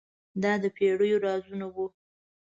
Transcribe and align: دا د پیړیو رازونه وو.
دا 0.43 0.53
د 0.63 0.65
پیړیو 0.75 1.23
رازونه 1.25 1.65
وو. 1.73 1.85